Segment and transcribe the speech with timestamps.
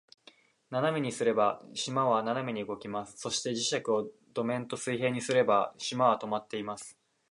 [0.71, 3.19] 斜めにすれば、島は斜めに動きます。
[3.19, 6.97] そして、磁石を土面と水平にすれば、島は停まっています。